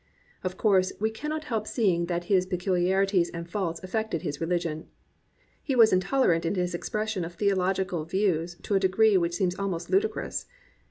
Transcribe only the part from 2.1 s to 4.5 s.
his peculi arities and faults affected his